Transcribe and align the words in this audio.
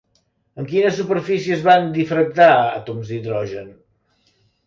En 0.61 0.67
quines 0.69 0.95
superfícies 1.01 1.61
van 1.67 1.85
difractar 1.99 2.49
àtoms 2.61 3.13
d'hidrogen? 3.13 3.71